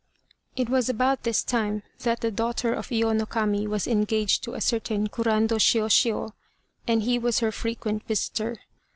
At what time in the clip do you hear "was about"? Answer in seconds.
0.67-1.21